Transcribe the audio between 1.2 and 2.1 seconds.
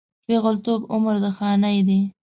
د خانۍ دی